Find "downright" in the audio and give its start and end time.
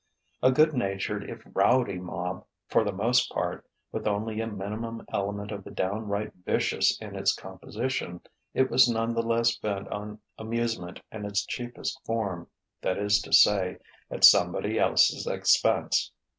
5.69-6.33